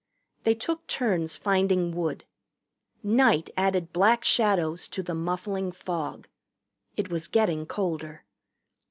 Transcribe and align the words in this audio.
They 0.45 0.55
took 0.55 0.87
turns 0.87 1.37
finding 1.37 1.93
wood. 1.95 2.25
Night 3.03 3.51
added 3.55 3.93
black 3.93 4.23
shadows 4.23 4.87
to 4.87 5.03
the 5.03 5.13
muffling 5.13 5.71
fog. 5.71 6.27
It 6.97 7.11
was 7.11 7.27
getting 7.27 7.67
colder. 7.67 8.25